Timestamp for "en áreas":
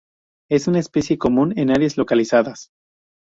1.59-1.95